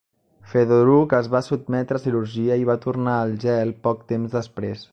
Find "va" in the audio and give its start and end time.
1.35-1.41, 2.71-2.77